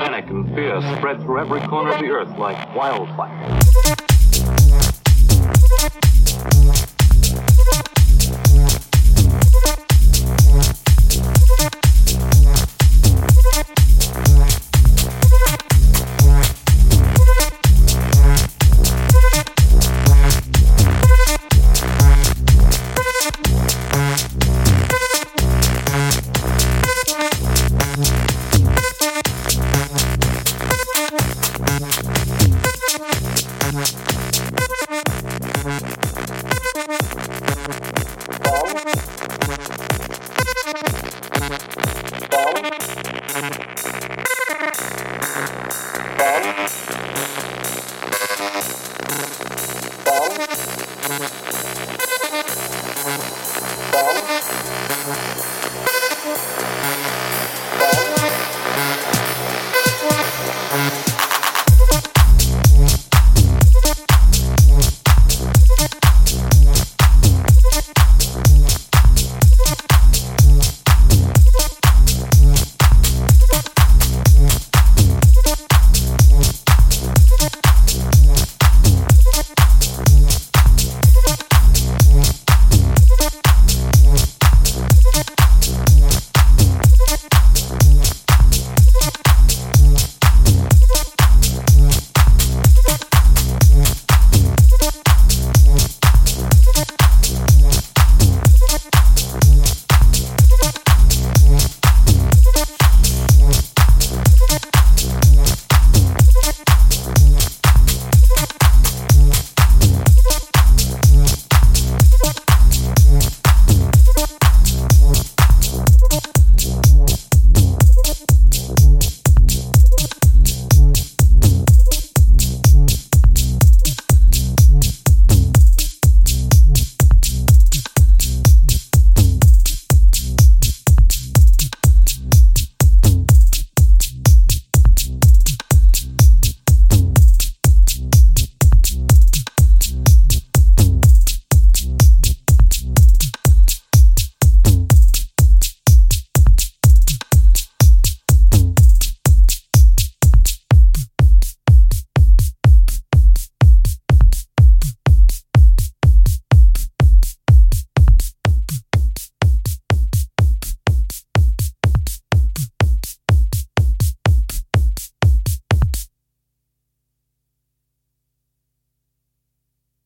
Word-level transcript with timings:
Panic 0.00 0.30
and 0.30 0.54
fear 0.54 0.80
spread 0.96 1.20
through 1.20 1.40
every 1.40 1.60
corner 1.68 1.92
of 1.92 2.00
the 2.00 2.06
earth 2.06 2.34
like 2.38 2.74
wildfire. 2.74 3.59